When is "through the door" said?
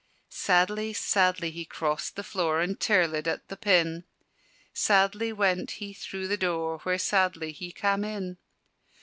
5.93-6.79